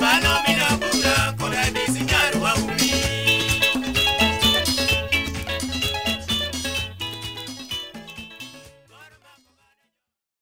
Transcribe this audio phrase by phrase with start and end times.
[0.00, 0.29] mano.